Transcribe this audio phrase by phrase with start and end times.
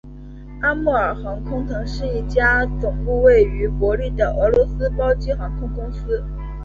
[0.63, 6.25] 阿穆尔航空曾是一家总部位于伯力的俄罗斯包机航空公司。